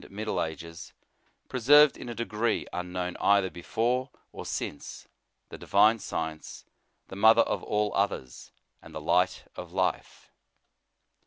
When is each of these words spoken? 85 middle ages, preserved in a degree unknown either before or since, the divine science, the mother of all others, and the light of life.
85 0.05 0.11
middle 0.13 0.41
ages, 0.43 0.93
preserved 1.47 1.95
in 1.95 2.09
a 2.09 2.15
degree 2.15 2.65
unknown 2.73 3.15
either 3.21 3.51
before 3.51 4.09
or 4.31 4.47
since, 4.47 5.07
the 5.49 5.59
divine 5.59 5.99
science, 5.99 6.65
the 7.09 7.15
mother 7.15 7.43
of 7.43 7.61
all 7.61 7.93
others, 7.93 8.51
and 8.81 8.95
the 8.95 8.99
light 8.99 9.43
of 9.55 9.71
life. 9.71 10.31